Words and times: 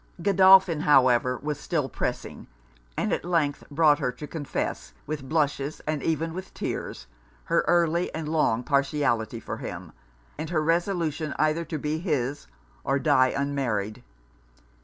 Godolphin, 0.19 0.79
however, 0.79 1.37
was 1.43 1.59
still 1.59 1.87
pressing; 1.87 2.47
and 2.97 3.13
at 3.13 3.23
length 3.23 3.63
brought 3.69 3.99
her 3.99 4.11
to 4.11 4.25
confess, 4.25 4.93
with 5.05 5.29
blushes, 5.29 5.79
and 5.85 6.01
even 6.01 6.33
with 6.33 6.55
tears, 6.55 7.05
her 7.43 7.61
early 7.67 8.11
and 8.15 8.27
long 8.27 8.63
partiality 8.63 9.39
for 9.39 9.57
him, 9.57 9.91
and 10.39 10.49
her 10.49 10.63
resolution 10.63 11.35
either 11.37 11.63
to 11.65 11.77
be 11.77 11.99
his, 11.99 12.47
or 12.83 12.97
die 12.97 13.27
unmarried. 13.37 14.01